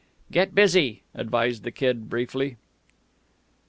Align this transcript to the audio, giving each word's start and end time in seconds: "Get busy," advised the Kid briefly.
"Get 0.31 0.55
busy," 0.55 1.03
advised 1.13 1.61
the 1.61 1.69
Kid 1.69 2.09
briefly. 2.09 2.57